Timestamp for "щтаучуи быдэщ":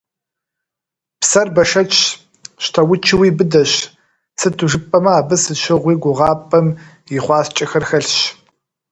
2.63-3.71